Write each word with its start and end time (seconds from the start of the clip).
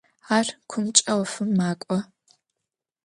Ar 0.37 0.47
kumç'e 0.69 1.03
'ofım 1.13 1.49
mek'o. 1.57 1.97